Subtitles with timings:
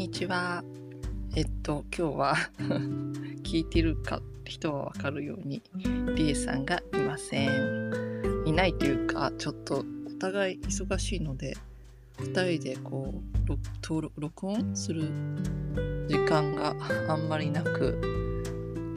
[0.00, 0.64] にちは。
[1.36, 2.34] えっと、今日は
[3.44, 5.62] 聞いてるか人はわかるように、
[6.16, 7.92] りえさんがいません。
[8.46, 11.54] いないというか、ちょっとお互い忙しいので、
[12.16, 15.02] 2人でこう、登録録音する
[16.08, 16.74] 時間が
[17.12, 18.00] あんまりなく、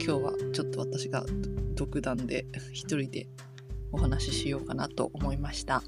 [0.02, 1.26] 今日はちょっと私が
[1.76, 3.28] 独断で一人で
[3.92, 5.82] お話ししようかなと思いました。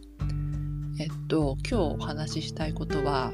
[1.01, 3.33] えっと、今日お話ししたいことは、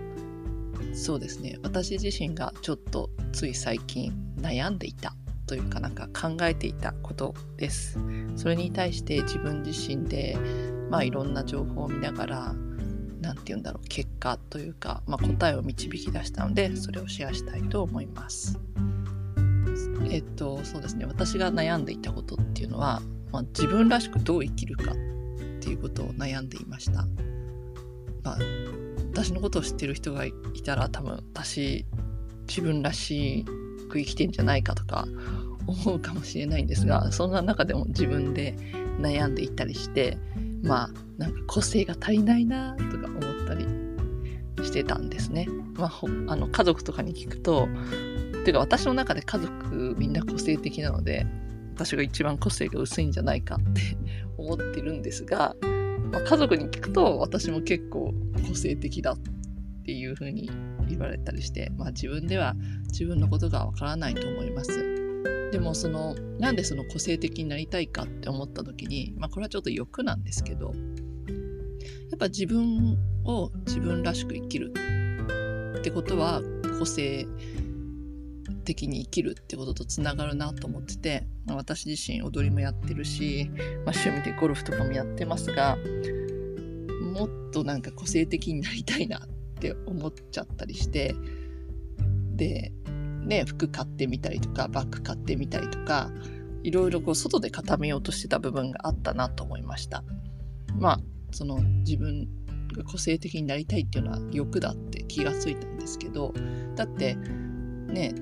[0.95, 1.59] そうですね。
[1.63, 5.15] 私自身がちょっとつい最近悩んでいた
[5.47, 7.99] というかなんか考えていたことです。
[8.37, 10.37] それに対して自分自身で
[10.91, 12.55] まあいろんな情報を見ながら
[13.21, 18.59] 何て言うんだろう結果というか、まあ、答えを導き出したのでそれをシェアしたいと思います。
[20.11, 21.07] えっとそうですね。
[21.07, 24.95] 私が悩んでいたことっていうのは、まあ、自分らしくどう生きるかっ
[25.61, 27.07] ていうことを悩んでいました。
[28.23, 28.39] まあ
[29.13, 30.33] 私のことを知ってる人がい
[30.65, 31.85] たら多分私
[32.49, 33.45] 自分らし
[33.91, 35.07] く生きてんじゃないかとか
[35.67, 38.57] 思うかもしれないんですがそんな中でも自分で
[38.99, 40.17] 悩んでいたりして
[40.63, 43.67] まあなんか個性が足りないなとか思ったり
[44.65, 45.49] してたんですね。
[45.75, 47.69] まあ、あの家族とかに聞くと
[48.45, 51.27] ていうか私の中で家族みんな個性的なので
[51.75, 53.97] 私が一番個性が薄いんじゃないかって
[54.37, 55.55] 思ってるんですが
[56.13, 58.13] まあ、家族に聞くと私も結構
[58.47, 59.19] 個性的だっ
[59.85, 60.51] ていう風に
[60.89, 62.55] 言われたりして、まあ、自分では
[62.89, 65.03] 自分のことがわからないと思います。
[65.51, 70.73] でもそのなんでその個性的になりたいかって思った時に、まあ、これはちょっと欲なんですけど
[72.11, 74.73] やっぱ自分を自分らしく生きる
[75.79, 76.43] ってことは
[76.79, 77.27] 個性
[78.65, 83.51] 的に生きるってこととつながるなと思ってて、私自身踊りもやってるし、
[83.85, 85.77] まあ、趣味でゴルフとかもやってますが
[87.15, 89.29] もっとなんか個性的になりたいなっ
[89.61, 91.15] て思っちゃったりして
[92.37, 92.73] で
[93.25, 96.11] ね服買ってみたりとかバッグ買ってみたりとか
[96.63, 100.05] いろいろこう外で固めようとしてた部分があったなと思いました。
[100.79, 101.01] まあ
[101.33, 102.29] その自分
[102.73, 106.33] が個性的になりたいっていうのは欲だって気がついたんですけど
[106.77, 108.15] だってね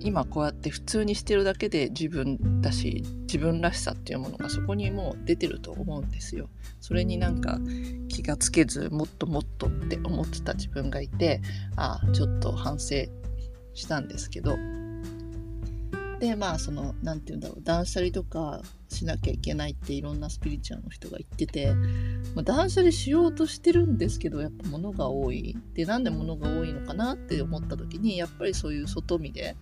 [0.00, 6.48] 今こうやって普通にしてるだけで自分だし自分らしさっていうものがそこにもう出てると思うんですよ。
[6.80, 7.58] それになんか
[8.08, 11.40] 気がつけずもっともっとって思ってた自分がいて
[11.76, 13.06] ああちょっと反省
[13.74, 14.56] したんですけど
[16.20, 21.72] でまあその何て言うんだろう断捨離とかしなきゃいけないっていろんなスピリチュアルの人が言ってて、
[22.34, 25.56] まあ、断捨離しようとしてるんですけどやっぱ物が多い。
[25.74, 29.56] でなんで物が多いのかなって思った時にやっぱりそういう外見で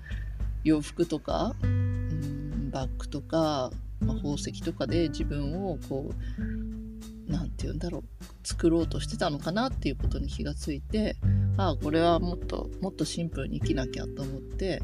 [0.64, 8.04] 洋服とか、うん、バッグとか、まあ、宝石とかで自分をこう何て言うんだろう
[8.44, 11.16] 作ろうとしてたのかなっていうことに気がついて
[11.56, 14.82] ああこれはもっともっとシンプルに生きなきゃと思って、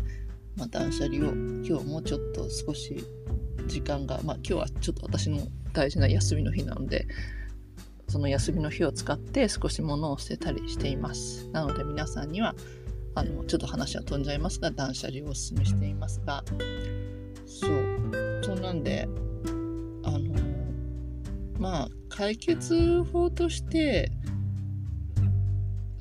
[0.56, 1.32] まあ、断捨離を
[1.64, 3.04] 今日もちょっと少し
[3.66, 7.06] 時間がまあ今日はちょっと私の大事な休みの日なので
[8.08, 11.48] その休みの日を使って少し物を捨てたりしています。
[11.48, 12.54] なので皆さんには
[13.14, 16.44] あのちょっと話は飛んじゃいますが断捨離をお勧めしていますが。
[17.46, 18.42] そう。
[18.42, 19.08] そんなんで
[20.02, 20.34] あの
[21.58, 24.12] まあ解決法として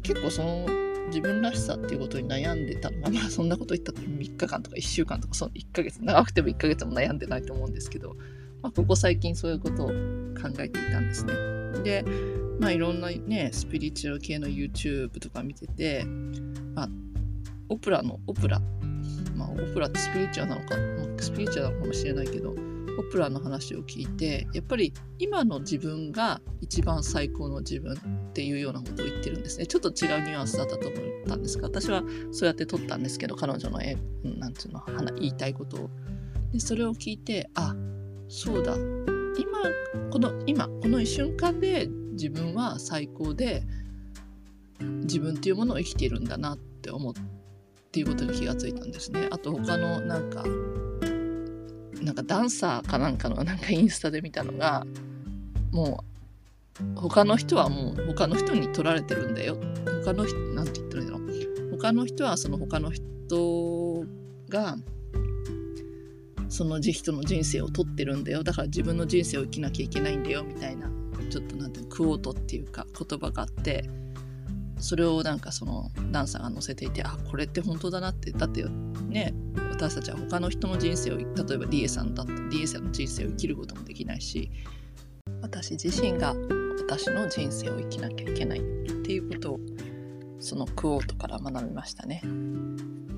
[0.03, 0.65] 結構その
[1.11, 6.03] 自分らしさっていうことに悩んでたのがまあそんなこと言ったら3日間とか1週間とかその1ヶ月。
[6.03, 8.15] 長くても1ヶ月も悩んでないと思うんですけど、
[8.61, 9.93] まあ、ここ最近そういうことを考
[10.59, 11.33] えていたんですね。
[11.83, 12.05] で
[12.59, 16.05] まあいろんなねスピリチュアル系の YouTube とか見てて
[16.75, 16.89] まあ、
[17.69, 18.59] オプラのオプラ、
[19.35, 22.55] まあ、オプラってスピリチュアルなのか、スピリチュアルなのかもしれないけど、
[22.97, 29.67] オプラの話を聞いて、やっぱり今の自分が一番最高の自分っていうようなことを言ってるんですね。
[29.67, 34.83] ちょっと違うニュアンスだったと思ったんですが、私はそうやって撮ったんですけど、彼女の絵、なんていうの、
[35.15, 35.89] 言いたいことを。
[36.51, 37.75] で、それを聞いて、あ、
[38.27, 38.75] そうだ。
[38.75, 43.63] 今、この、今、この一瞬間で自分は最高で、
[44.79, 47.13] 自分っていうものを生きているんだなって思っ
[47.91, 49.27] ていうことに気がついたんですね。
[49.31, 50.43] あと他のなんか
[52.01, 54.85] なんかダンサーかなんかのなんかインスタで見たのが
[55.71, 56.03] も
[56.97, 59.57] う他の人はもう他の人に取られてるんだよ。
[60.03, 61.71] 他の人なんて言ってるんだろう。
[61.77, 64.05] 他の人はその他の人
[64.49, 64.77] が
[66.49, 68.43] その人の人生を取ってるんだよ。
[68.43, 70.43] だから自分の人生を生きなきゃいけないんだよ。
[70.43, 70.89] みたいな
[71.29, 73.89] ちょっとなんていうのクオートっていうか言葉があって
[74.77, 78.31] それをなんかそのダンサーが載せていてあこれって本当だなって。
[78.31, 78.63] だって
[79.07, 79.33] ね
[79.81, 84.51] 私たちは他の人の人生を例えばリエさんだったリエさんの人生を生きることもできないし
[85.41, 86.35] 私自身が
[86.87, 88.63] 私の人生を生きなきゃいけないっ
[89.01, 89.59] ていうことを
[90.39, 92.21] そのクオートから学びましたね。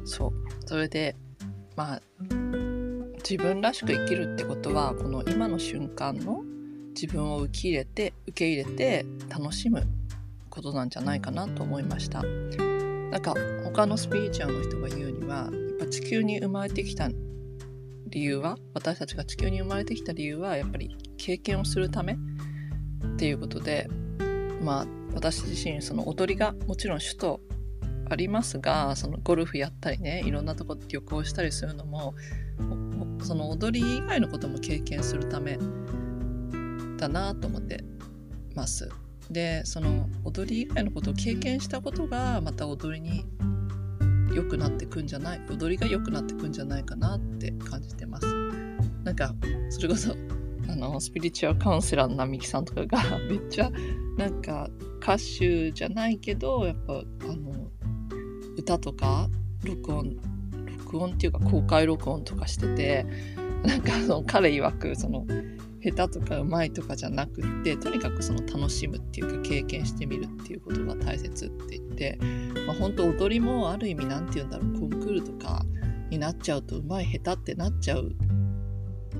[0.05, 0.33] そう
[0.65, 1.17] それで
[1.75, 2.01] まあ
[3.17, 6.43] 自分らしく生きるってことはこの今の瞬間の
[6.89, 9.83] 自分を受け入れて受け入れて楽しむ
[10.49, 13.33] ことなんじゃないかなと思いましたなんか
[13.65, 15.49] 他のスピリチュアルの人が言うには
[15.85, 17.09] 地球に生まれてきた
[18.07, 22.17] 理由は私たちが地球に生まれてきた理由はやっぱり経験をするためっ
[23.17, 23.89] ていうことで
[24.61, 27.39] まあ私自身その踊りがもちろん首都
[28.09, 32.13] ありますがそのゴルフやったりねいろんなとこ旅行したりするのも
[33.21, 35.57] その踊り以外のことも経験するため
[36.97, 37.83] だなと思って
[38.55, 38.89] ます。
[39.31, 43.25] でその踊り以外のことを経験したことがまた踊りに
[44.35, 48.27] 良くなってくんじゃない踊りが良くなってくんじゃないかなって感じてます。
[49.03, 49.35] なんか
[49.69, 50.15] それこそ
[50.69, 53.69] あのスピリチュアルカウンセラーの並木さんとかがめっちゃ
[54.17, 54.69] なんか
[55.01, 57.69] 歌手じゃないけどやっぱあの
[58.57, 59.29] 歌とか
[59.63, 60.15] 録音
[60.77, 63.05] 録音っていうか公開録音とかしてて
[63.63, 65.25] なんかその彼曰くその
[65.83, 72.19] 下手とかうまいとかじゃなくってとにかくその楽しむっていうか経験してみるっていうことが大切って言って、
[72.65, 75.65] まあ、本当踊りもある意味何て言うんだろうコンクールとか
[76.09, 78.11] になっちゃうとうまい下手ってなっちゃう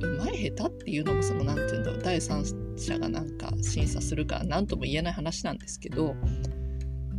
[0.02, 2.44] うまい下手っていうのもその何て言うんだろう第三
[2.78, 6.14] 者がなんか審査するから何とも言えない話なんですけどや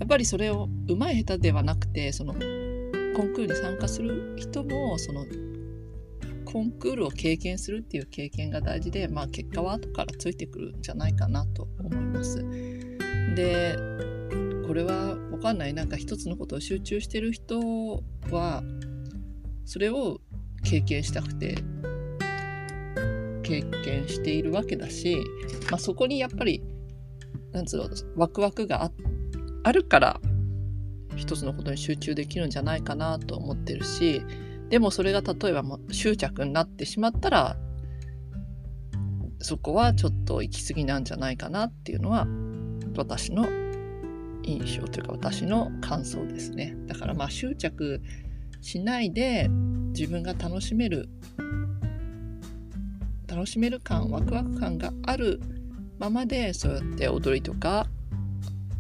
[0.05, 5.25] っぱりそれをうまい下手ではなくてそのコンクールに参加する人もその
[6.55, 12.47] コンクールを経験するっていう経験が大事で、まあ、結果は後からついてくるんじゃないかなと思います。
[13.35, 13.77] で
[14.65, 17.59] これは分かんないなんか一つのことを集中してる人
[18.31, 18.62] は
[19.65, 20.21] それを
[20.62, 21.56] 経験したくて
[23.43, 25.17] 経験しているわけだし、
[25.73, 26.62] まあ、そこにやっぱり
[27.50, 28.93] なんつうのワクワクが
[29.65, 30.21] あるから
[31.17, 34.23] 一つのことに集中できるんじゃないかなと思ってるし
[34.70, 37.56] でもそれが例えばもう執着になってしまったら
[39.40, 42.26] そこはちょっと行き過ぎなんじゃないかなっていうのは
[42.96, 43.46] 私の
[44.43, 46.76] 印象というか私の感想ですね。
[46.87, 48.02] だからまあ執着
[48.61, 49.49] しないで
[49.96, 51.08] 自分が楽しめる
[53.26, 55.40] 楽しめる感ワクワク感がある
[55.99, 57.87] ままでそうやって踊りとか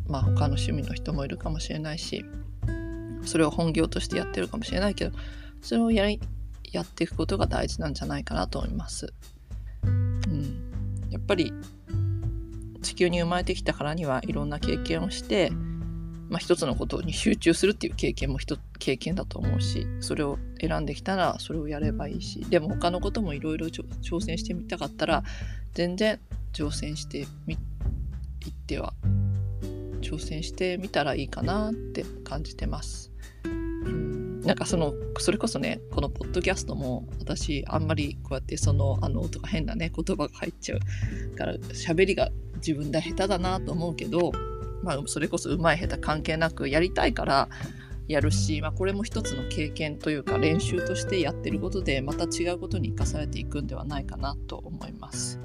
[0.06, 2.24] まあ他の趣味の人もいるかもしれないし
[3.24, 5.16] それを本業としてやってるかもしれないけど
[5.64, 6.20] それをやり
[6.70, 9.12] やっていくことが大事なんじゃないかなと思います。
[9.84, 11.52] うん、やっぱり
[12.82, 15.50] 地球に生まれてきたからにはいろんな経験をして、
[16.28, 25.22] まあ、一つのことに集中するっていう経験も一経験だと思うしそれを選んできたらそれをやればいいしでも他のこともいろいろ挑戦してみたかったら
[25.72, 26.20] 全然
[26.52, 28.94] 挑戦してみっては
[30.00, 33.13] 挑戦してみたらいいかなって感じてます。
[34.44, 44.32] なんかそのそれこそねこのポッドキャストも私あんまりこうやってそのあのとか変なね言葉が入っちゃうから喋りが自分で下手だなと思うけど
[44.82, 47.48] まあそれこそうまい下手関係なくやりたいから
[48.06, 55.40] やるし、まあ、これも一つの経験というか練習としてやってることでまた違うことに生かされていくんではないかなと思います。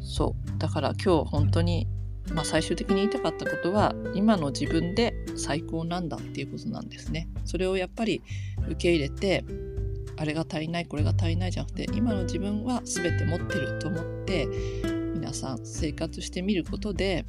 [0.00, 1.86] そうだから今日本当に、
[2.32, 5.09] まあ、最終的に言いたかったことは今の自分で
[5.40, 7.28] 最高なんだっていうことなんですね。
[7.44, 8.22] それをやっぱり
[8.68, 9.44] 受け入れて
[10.16, 14.46] あれが足りないこれが足りないじゃなくて今の自分は全て持ってると思って
[15.14, 17.24] 皆さん生活してみることで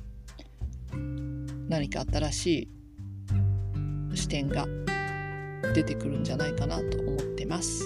[1.70, 2.70] 何か新し
[4.14, 4.68] い視点が
[5.74, 7.84] 出てくるんじゃないかなと思ってます。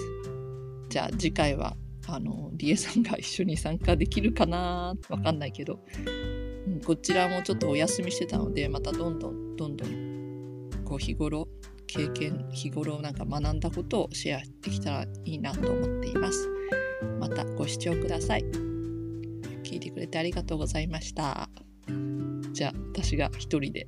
[0.88, 1.76] じゃあ次回は
[2.08, 4.94] あのリエさんが一緒に参加できるかな？
[5.08, 5.80] わかんないけど、
[6.66, 10.15] うん、こちらもちょっとお休みしてたのでまたどんどんどんどん
[10.86, 11.48] こう日頃
[11.86, 16.48] 経験日頃なんか学んだことをシェアできたらいいなと思っています。
[17.20, 18.44] またご視聴ください。
[19.62, 21.48] 聞いてくれてありがとうございました。
[22.52, 23.86] じゃあ私が一人で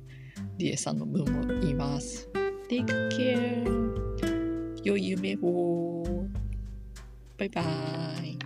[0.57, 2.29] リエさんの分も言います。
[2.69, 3.89] Take care!
[4.83, 6.03] 良い夢を
[7.37, 7.61] バイバ
[8.23, 8.38] イ